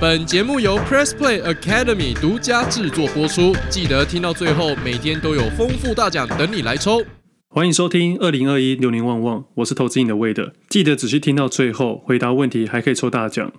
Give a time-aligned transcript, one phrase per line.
[0.00, 7.02] 本节目由 Press Play Academy 独家制作播出，记得听到最后，每天都有丰富大奖等你来抽。
[7.48, 13.52] 欢迎收听二零二一流年旺旺，我是投资你的魏的，记得仔细听到最后，回答问题还可以抽大奖。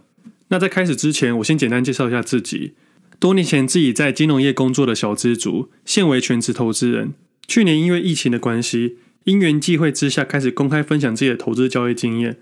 [0.50, 2.74] 那在开始之前，我先简单介绍一下自己。
[3.18, 7.14] 多年前自己在金融业工作的小资族，现为全职投资人。
[7.48, 12.38] 去年因为疫情的关系，因缘际会之下，开始公开分享自己的投资交易经验。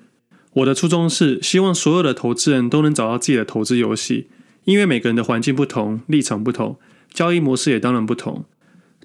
[0.54, 4.27] 我的初衷是希望所有的投资人都能找到自己的投资游戏，
[4.66, 6.77] 因为每个人的环境不同，立场不同，
[7.11, 8.45] 交易模式也当然不同。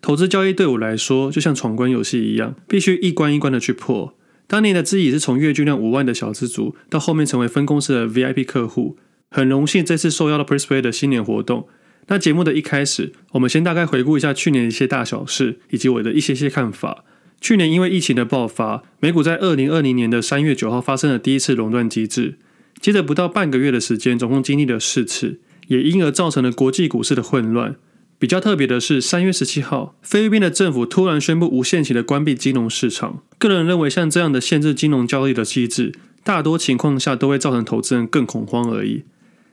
[0.01, 4.15] 投资交易对我来说就像闯关游戏一样，必须一关一关的去破。
[4.47, 8.97] 当年的自己是从月均量五万的小资族，到后面成为分公司的 VIP 客户，
[9.31, 11.67] 很荣幸这次受邀到 Pressplay 的新年活动。
[12.07, 17.05] 那节目的一开始，我们先大概回顾一下去年的一些大小事，以及我的一些些看法。
[17.41, 22.37] 去年因为疫情的爆发，美股在二零二零年的三月九号发生了第一次垄断机制，
[22.81, 27.77] 接着不到半个月的时间，总共经历了四次，也因而造成了国际股市的混乱。
[28.19, 33.23] 比较特别的是，三月十七号，菲律宾的政府突然宣布无限期的关闭金融市场。
[33.39, 39.05] 个人认为，像这样的限制金融交易的机制，大多情况下都会造成投资人更恐慌而已。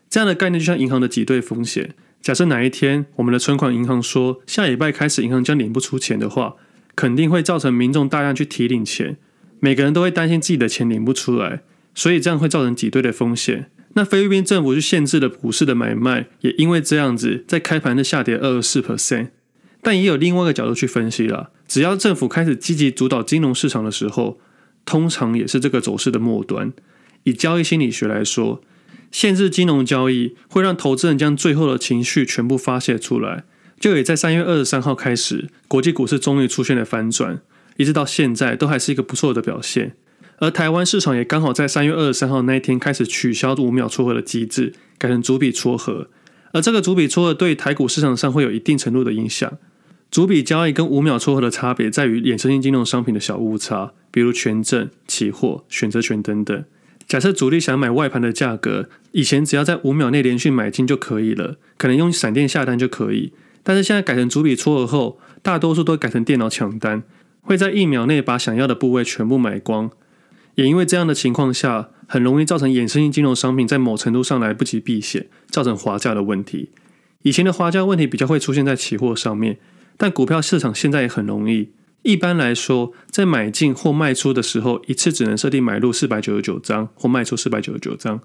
[0.10, 1.94] 这样的概念就像银行的挤兑风险。
[2.24, 6.56] 假设哪一天我们的存款银行说下礼拜开始银行将领不出钱的话，
[6.96, 9.18] 肯定会造成民众大量去提领钱，
[9.60, 11.62] 每个人都会担心自己的钱领不出来，
[11.94, 13.70] 所以这样会造成挤兑的风险。
[13.94, 19.30] 那菲律宾政府就限制了股市的买卖，也因为这样子，在开盘的下跌二十四 percent。
[19.82, 24.40] 但也有另外一个角度去分析了，只要政府开始积极主导金融市场的时候，
[24.84, 26.74] 通常也是这个走势的末端。
[27.24, 28.62] 以交易心理学来说，
[29.12, 33.46] 限制金融交易会让投资人将最后的情绪全部发泄出来。
[33.86, 37.42] 就也在三月二十三号开始，国际股市终于出现了反转，
[37.78, 39.94] 一直到现在都还是一个不错的表现。
[40.40, 46.08] 而台湾市场也刚好在三月二十三号那一天开始取消五秒撮合的机制，改成逐笔撮合。
[46.52, 49.56] 而这个逐笔撮合对台股市场上会有一定程度的影响。
[50.10, 56.66] 逐笔交易跟五秒撮合的差别在于衍生性金融商品的小误差，比如权证、期货、选择权等等。
[57.08, 63.32] 假设主力想买外盘的价格，以前只要在五秒内连续买进就可以了，可能用闪电下单就可以。
[63.66, 67.02] 但是现在改成逐笔撮合后，大多数都改成电脑抢单，
[67.42, 69.90] 会在一秒内把想要的部位全部买光。
[70.54, 76.70] 也因为这样的情况下，很容易造成衍生性金融商品在某程度上来不及避险，造成滑价的问题。
[77.24, 79.58] 以前的滑价问题比较会出现在期货上面，
[79.98, 81.72] 但股票市场现在也很容易。
[82.04, 88.22] 一般来说，在买进或卖出的时候，一次只能设定买入四百九十九张或卖出四百九十九张。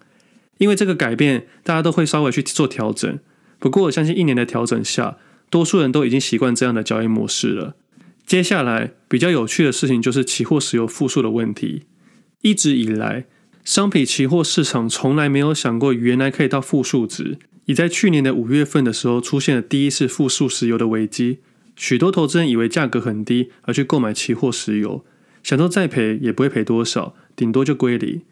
[0.58, 3.18] 因为这个改变，大家都会稍微去做调整。
[3.58, 5.16] 不过，我相信一年的调整下，
[5.50, 7.74] 多数人都已经习惯这样的交易模式了。
[8.24, 11.82] 接下来比较有趣的事情就是期货石油负数的问题。
[12.42, 13.26] 一直以来，
[13.64, 17.38] 商品期货市场从来没有想过原来可以到负数值。
[17.66, 21.38] 已在去年的五月份的时候，出现了第一次负数石油的危机。
[21.76, 25.04] 许多投资人以为价格很低而去购买期货石油，
[25.42, 28.22] 想说再赔也不会赔多少，顶多就归零。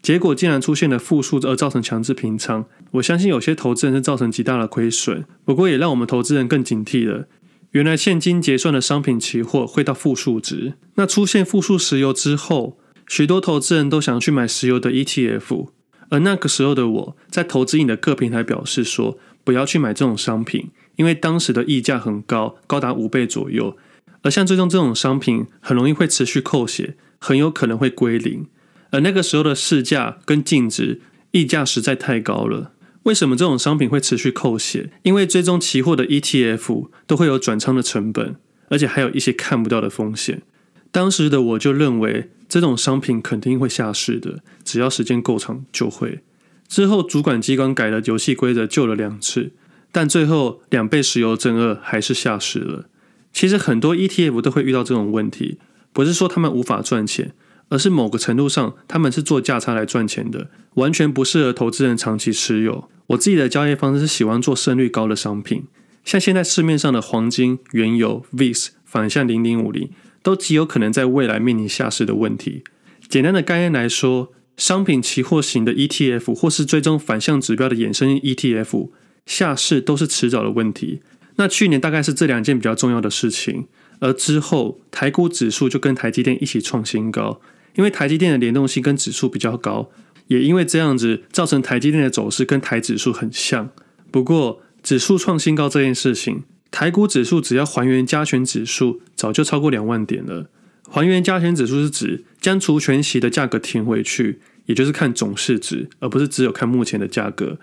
[0.00, 2.64] 结果竟然出现了负数，而造成强制平仓。
[2.92, 7.26] 我相信有些投资人是造成极大的亏损，不过也让我们投资人更警惕了。
[7.72, 10.74] 原来现金结算的商品期货会到负数值。
[10.94, 15.68] 那出现负数石油之后，许多投资人都想去买石油的 ETF。
[16.10, 23.76] 而那个时候的我在投资你的各平台表示说，不要去买这种商品，因为当时的溢价很高，高达五倍左右。
[24.22, 28.46] 而像最终这种商品，很容易会持续扣血，很有可能会归零。
[28.90, 31.00] 而那个时候的市价跟净值
[31.32, 32.72] 溢价实在太高了。
[33.04, 34.90] 为什么这种商品会持续扣血？
[35.02, 38.36] 因为追踪期货的 ETF 都会有转仓的成本，
[38.68, 40.42] 而且还有一些看不到的风险。
[40.90, 46.20] 当时的我就认为这种商品肯定会下市的，只要时间够长就会。
[46.66, 49.52] 之后主管机关改了游戏规则，救了两次，
[49.90, 52.86] 但最后两倍石油正二还是下市了。
[53.32, 55.58] 其实很多 ETF 都会遇到这种问题，
[55.92, 57.32] 不是说他们无法赚钱。
[57.68, 62.88] 而是某个程度上，他们是做价差来赚钱的，完全不适合投资人长期持有。
[63.08, 65.64] 我自己的交易方式是喜欢做胜率高的商品，
[66.04, 69.90] 像现在市面上的黄金、原油、VIX、反向零零五零，
[70.22, 72.62] 都极有可能在未来面临下市的问题。
[73.08, 78.90] 简单的概念来说，商品期货型的 ETF 或是追踪反向指标的衍生 ETF
[79.24, 81.00] 下市都是迟早的问题。
[81.36, 83.68] 那去年大概是这两件比较重要的事情，
[84.00, 87.40] 而之后台股指数就跟台积电一起创新高。
[87.78, 89.88] 因为台积电的联动性跟指数比较高，
[90.26, 93.70] 也因为这样子造成台积电的走势跟台指数很像。
[94.10, 96.42] 不过指数创新高这件事情，
[96.72, 100.50] 台股指数只要还原加权指数，早就超过两万点了。
[100.90, 107.58] 还原加权指数是指将除权息的价格填回去，也就是看总市值，而不是只有看目前的价格。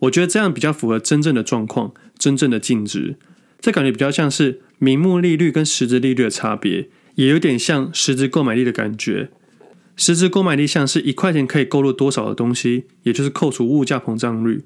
[0.00, 3.14] 我觉得这样比较符合真正的状况，真正的净值。
[3.60, 9.28] 这感觉比较像是名目利率跟实质利率的差别，也有点像实质购买力的感觉。
[10.00, 14.64] 实质购买力像是一块钱可以购入多少的东西，也就是扣除物价膨胀率。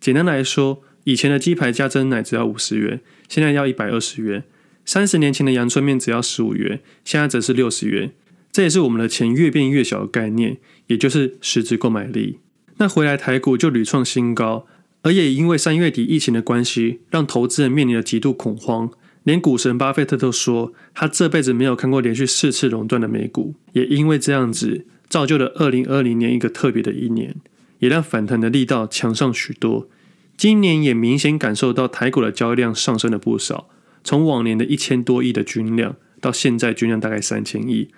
[0.00, 4.40] 简单来说，以前的鸡排加真奶只要五十元，现在要一百二十元；
[4.86, 8.12] 三十年前的阳春面只要十五元，现在则是六十元。
[8.50, 10.56] 这也是我们的钱越变越小的概念，
[10.86, 12.38] 也就是实质购买力。
[12.78, 14.66] 那回来台股就屡创新高，
[15.02, 18.90] 而也因为三月底疫情的关系，让投资人面临了极度恐慌。
[19.30, 23.54] 连股神巴菲特都说，他这辈子没有看过连续四次熔断的美股。
[23.74, 27.36] 也因为这样子，造就了二零二零年一个特别的一年，
[27.78, 29.88] 也让反弹的力道强上许多。
[30.36, 33.68] 今年也明显感受到台股的交易量上升了不少，
[34.02, 37.90] 从往年的一千多亿的均量，到现在均量大概三千亿。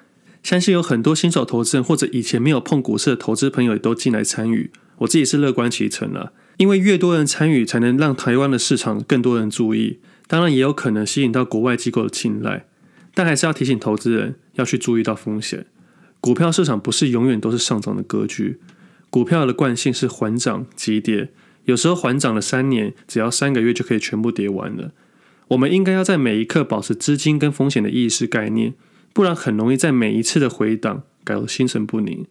[0.42, 12.66] 相信有很多新手投资人或者以前没有碰股市的投资朋友也都进来参与，我自己是乐观其成了，因为越多人参与，才能让台湾的市场更多人注意，当然也有可能吸引到国外机构的青睐，
[13.14, 15.66] 但还是要提醒投资人要去注意到风险。
[16.20, 18.60] 股票市场不是永远都是上涨的格局，
[19.10, 21.30] 股票的惯性是缓涨急跌，
[21.64, 24.92] 有时候缓涨了三年，只要三个月就可以全部跌完了。
[25.48, 28.74] 我们应该要在每一刻保持资金跟风险的意识概念。
[29.14, 32.24] 不然很容易在每一次的回档搞得心神不宁。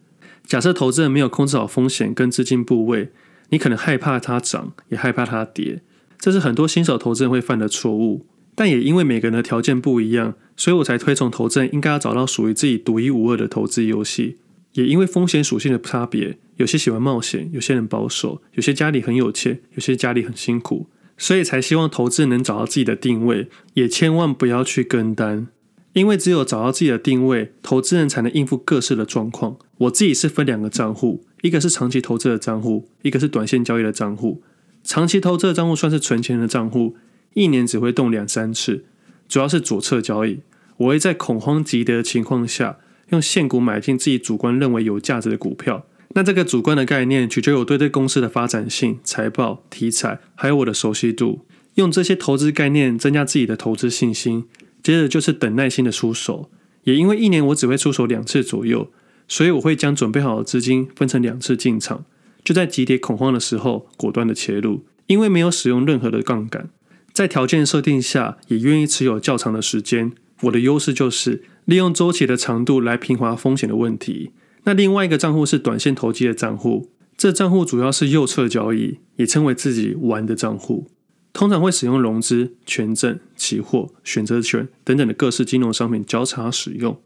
[0.44, 3.12] 假设投资人没有控制好风险跟资金部位，
[3.50, 5.80] 你可能害怕它涨，也害怕它跌，
[6.22, 8.24] 这是很多新手投资人会犯的错误。
[8.54, 14.36] 但也因为每个人的条件不一样，所以我才推崇投资人应该要找到属于自己独一无二的投资游戏。
[14.74, 20.86] 也因为风险属性的差别，有些喜欢冒险，有些人保守，有些家里很有钱，有些家里很辛苦，
[21.18, 25.48] 所以才希望投资人能找到自己的定位，也千万不要去跟单。
[25.94, 29.56] 因为只有找到自己的定位，投资人才能应付各式的状况。
[29.78, 34.42] 我自己是分两个账户，一个是长期投资的账户，一个是短线交易的账户。
[34.84, 36.96] 长期投资的账户算是存钱的账户，
[37.34, 38.84] 一年只会动两三次，
[39.28, 40.40] 主要是左侧交易。
[40.78, 42.78] 我会在恐慌急跌的情况下，
[43.10, 45.86] 用现股买进自己主观认为有价值的股票。
[46.14, 51.46] 那这个主观的概念取决于我对这公司的发展性、财报、题材，还有我的熟悉度。
[51.76, 54.44] 用这些投资概念增加自己的投资信心。
[54.82, 56.50] 接着就是等耐心的出手，
[56.82, 58.90] 也因为一年我只会出手两次左右，
[59.28, 62.04] 所以我会将准备好的资金分成两次进场，
[62.44, 64.84] 就在急跌恐慌的时候果断的切入。
[65.08, 66.70] 因为没有使用任何的杠杆，
[67.12, 70.12] 在条件设定下也愿意持有较长的时间。
[70.42, 74.30] 我的优势就是利用周期的长度来平滑风险的问题。
[74.64, 80.86] 那另外一个账户是短线投机的账户，这账户主要是右侧交易，也称为自己玩的账户。
[81.34, 86.98] 通常会使用融资、权证、期货、选择权等等的各式金融商品交叉使用，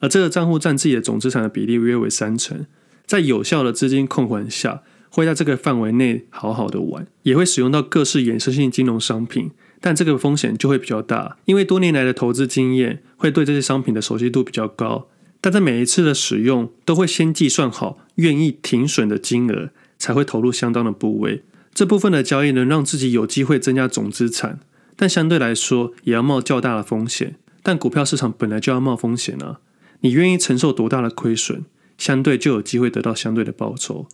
[0.00, 2.66] 而这个账户占自己的总资产的比例约为三成。
[3.06, 15.08] 在有效的资金控管下，会在这个范围内好好的玩，也会使用到各式衍生性金融商品，但这个风险就会比较大，因为多年来的投资经验会对这些商品的熟悉度比较高。
[15.40, 21.44] 但在每一次的使用，都会先计算好愿意停损的金额，才会投入相当的部位。
[21.72, 24.58] 这部分的交易能让自己有机会增加总资产，
[24.96, 27.36] 但相对来说也要冒较大的风险。
[27.62, 29.60] 但股票市场本来就要冒风险啊！
[30.00, 31.64] 你愿意承受多大的亏损，
[31.98, 34.06] 相对就有机会得到相对的报酬。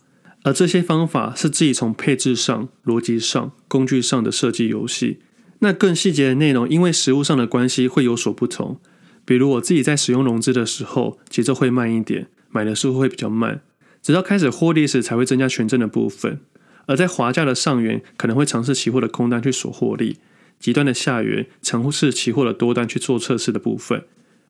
[0.43, 5.19] 而这些方法是自己从配置上、逻辑上、工具上的设计游戏。
[5.59, 8.81] 那更细节的内容，因为实物上的关系会有所不同。
[9.23, 13.61] 比如我自己在使用融资的时候，节奏会慢一点，买的时候会比较慢，
[14.01, 16.41] 直到开始获利时才会增加权证的部分。
[16.87, 20.17] 而在华价的上缘，可能会尝试期货的空单去锁获利；
[20.59, 24.03] 极端的下缘，尝试期货的多单去做测试的部分。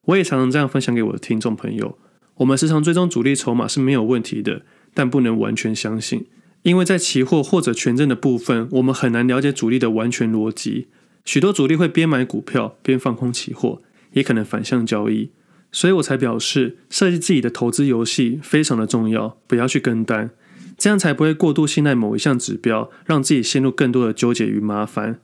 [0.06, 2.00] 我也常常这样分享给我的听众朋友。
[2.38, 4.64] 我们时常追踪主力筹码是没有问题的，
[4.94, 6.26] 但不能完全相信，
[6.64, 10.88] 因为在期货或者权证的部分，我们很难了解主力的完全逻辑。
[11.26, 13.82] 许多主力会边买股票边放空期货，
[14.14, 15.30] 也可能反向交易。
[15.72, 20.32] 所以我才表示，设计自己的投资游戏非常的重要，不要去跟单。
[20.78, 25.20] 这样才不会过度信赖某一项指标，让自己陷入更多的纠结与麻烦。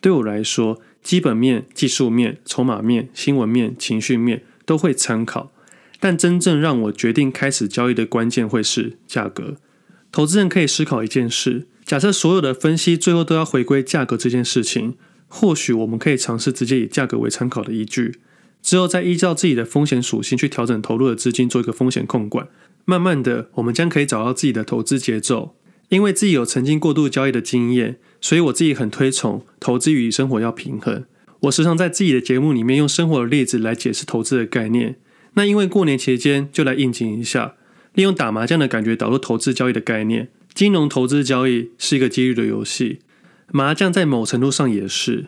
[0.00, 5.52] 对我来说，基本面、技术面、筹码面、新闻面、情绪面都会参考，
[6.04, 9.56] 但真正让我决定开始交易的关键会是价格。
[10.12, 18.18] 投资人可以思考一件事：假设所有的分析最后都要回归价格这件事情，或许我们可以尝试直接以价格为参考的依据，
[18.60, 22.48] 之后再依照自己的风险属性去调整投入的资金，做一个风险控管。
[22.84, 25.56] 慢慢的，我们将可以找到自己的投资节奏。
[25.88, 31.06] 因为自己有曾经过度交易的经验，所以我自己很推崇投资与生活要平衡。
[31.40, 34.96] 我时常在自己的节目里面用生活的例子来解释投资的概念。
[35.34, 37.54] 那因为过年期间就来应景一下，
[37.94, 40.28] 利用打麻将的感觉导入投资交易的概念。
[40.54, 43.00] 金融投资交易是一个几率的游戏，
[43.50, 45.26] 麻将在某程度上也是。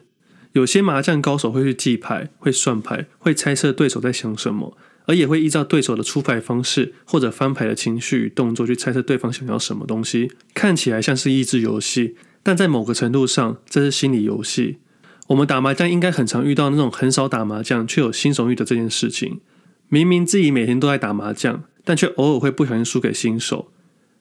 [0.52, 10.30] 有些麻将高手会去记牌、会算牌、会猜测对手在想什么，而也会依照对手的出牌方式或者翻牌的情绪与动作去猜测对方想要什么东西。
[10.54, 14.78] 看起来像是益智游戏，但在某个程度上，这是心理游戏。
[15.26, 19.40] 我们打麻将应该很常遇到那种很少打麻将却有新手欲的这件事情。
[19.88, 23.70] 明明自己每天都在打麻将，但却偶尔会不小心输给新手。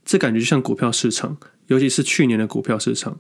[0.03, 3.19] 这感觉就像股票市场，尤其是去年的股票市场。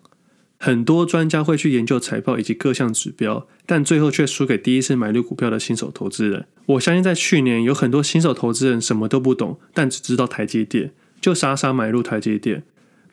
[0.57, 6.47] 很多专家会去研究财报以及各项指标，但最后却输给第一次买入股票的新手投资人。
[6.67, 12.63] 我相信在去年有很多新手投资人什么都不懂，但只知道台积电，就傻傻买入台积电，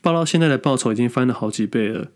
[0.00, 2.08] 报到现在的报酬已经翻了好几倍了。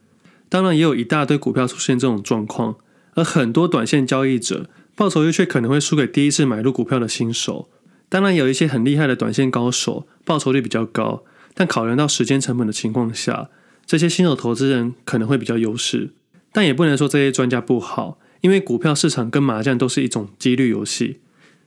[0.48, 2.76] 当然，也有一大堆股票出现这种状况，
[3.14, 7.68] 而很多短线交易者报酬率却可能会输给第一次买入股票的新手。
[8.08, 11.22] 当然，有一些很厉害的短线高手，报酬率比较高，
[11.54, 13.50] 但考量到时间成本的情况下。
[13.84, 16.10] 这些新手投资人可能会比较优势，
[16.50, 21.20] 但也不能说这些专家不好，因为股票市场跟麻将都是一种几率游戏，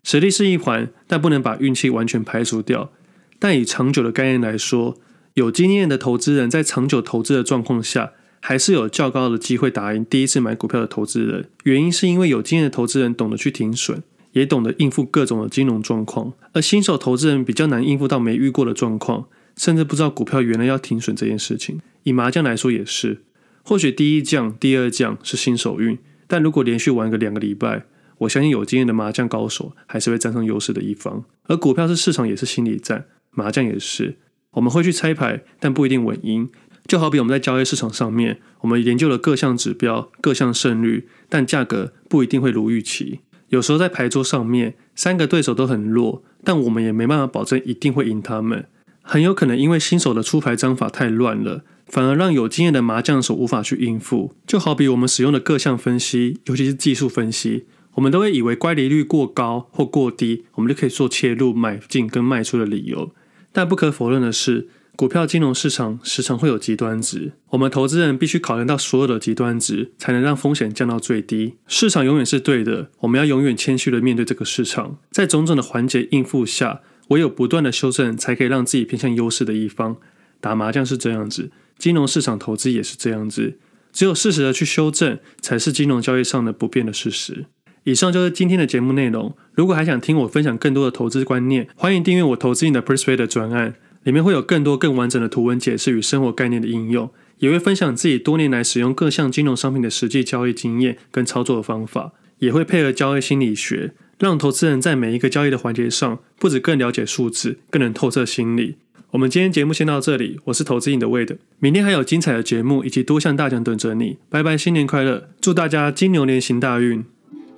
[0.04, 2.92] 实力是一环，但不能把运气完全排除掉。
[3.38, 4.98] 但以长久的概念来说，
[5.36, 11.50] 有经验的投资人在长久投资的状况下，还是有较高的机会打赢第一次买股票的投资人。
[11.64, 19.26] 原因是因为有经验的投资人懂得去停损，也懂得应付各种的金融状况，而新手投资人比较难应付到没遇过的状况。
[19.58, 21.82] 甚至不知道股票原来要停损这件事情。
[22.04, 23.24] 以麻将来说也是，
[23.62, 27.84] 或许第一将、第二将是新手运，但如果连续玩个两个礼拜，
[28.20, 31.26] 我相信有经验的麻将高手还是会占上优势的一方。
[31.48, 34.16] 而股票是市场，也是心理战，麻将也是。
[34.52, 36.50] 我们会去猜牌，但不一定稳赢。
[36.90, 43.20] 就好比我们在交易市场上面，我们研究了各项指标、各项胜率，但价格不一定会如预期。
[43.50, 48.66] 有时候在牌桌上面，三个对手都很弱，但我们也没办法保证一定会赢他们。
[49.04, 54.34] 很有可能因为新手的出牌章法太乱了，反而让有经验的麻将手无法去应付。
[54.48, 63.12] 就好比我们使用的各项分析，尤其是技术分析，我们都会以为乖离率过高或过低，我们就可以做切入、买进跟卖出的理由。
[63.52, 64.68] 但不可否认的是，
[65.00, 71.54] 股票金融市场时常会有极端值，我们投资人必须考量到所有的极端值，才能让风险降到最低。
[71.68, 76.82] 市场永远是对的，我们要永远谦虚的面对这个市场，在种种的环节应付下。
[77.08, 79.96] 唯有不断的修正，才可以让自己偏向优势的一方。
[80.42, 83.58] 打麻将是这样子，金融市场投资也是这样子。
[83.94, 87.46] 只有适时的去修正，才是金融交易上的不变的事实。
[87.86, 89.34] 以上就是今天的节目内容。
[89.54, 103.94] 如果还想听我分享更多的投资观念，欢迎订阅我投资你的 Persuade 的专案，里面会有更多更完整的图文解释与生活概念的应用，也会分享自己多年来使用各项金融商品的实际交易经验跟操作的方法，也会配合交易心理学。
[104.20, 108.76] 让投资人在每一个交易的环节上，不止更了解数字，更能透彻心理。
[109.12, 114.18] 我们今天节目先到这里，我是投资影的魏的，明天还有精彩的节目以及多项大奖等着你。
[114.30, 115.30] 拜拜，新年快乐！
[115.40, 117.06] 祝大家金牛年行大运。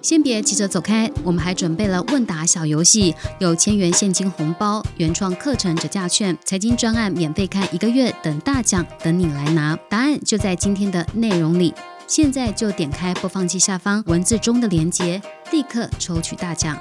[0.01, 9.77] 先别急着走开，我们还准备了问答小游戏，有千元现金红包、原创课程折价券、财经专案免费看一个月等大奖等你来拿。
[9.89, 11.73] 答案就在今天的内容里。
[12.07, 16.77] 现在就点开播放器下方文字中的链接，立刻抽取大奖。